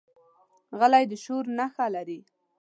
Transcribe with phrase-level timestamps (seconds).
[0.79, 2.19] غلی، د شعور نښه لري.